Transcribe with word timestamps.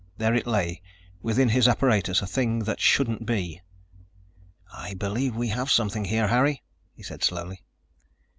There 0.17 0.33
it 0.33 0.47
lay, 0.47 0.81
within 1.21 1.49
his 1.49 1.67
apparatus, 1.67 2.23
a 2.23 2.25
thing 2.25 2.63
that 2.63 2.81
shouldn't 2.81 3.23
be. 3.23 3.61
"I 4.73 4.95
believe 4.95 5.35
we 5.35 5.49
have 5.49 5.69
something 5.69 6.01
there, 6.09 6.25
Harry," 6.29 6.63
he 6.95 7.03
said 7.03 7.23
slowly. 7.23 7.61